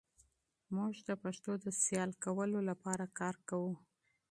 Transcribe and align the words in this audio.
موږ 0.75 0.93
د 1.07 1.09
پښتو 1.23 1.51
د 1.63 1.65
شهرت 1.83 2.21
لپاره 2.69 3.05
کار 3.19 3.35
کوو. 3.49 3.73